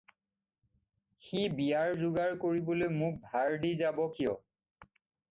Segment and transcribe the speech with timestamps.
[1.25, 4.33] সি বিয়াৰ যোগাৰ কৰিবলৈ মোক ভাৰ দি যাব কিয়?